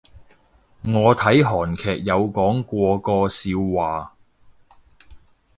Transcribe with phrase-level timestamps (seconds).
[0.81, 4.15] 我睇韓劇有講過個笑話